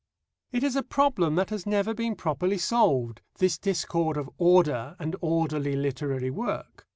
[0.51, 5.15] It is a problem that has never been probably solved, this discord of order and
[5.21, 6.87] orderly literary work.